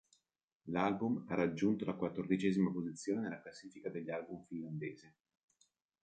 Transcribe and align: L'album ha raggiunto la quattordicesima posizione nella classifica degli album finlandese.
L'album 0.71 1.25
ha 1.27 1.35
raggiunto 1.35 1.85
la 1.85 1.93
quattordicesima 1.93 2.71
posizione 2.71 3.21
nella 3.21 3.39
classifica 3.39 3.91
degli 3.91 4.09
album 4.09 4.43
finlandese. 4.47 5.15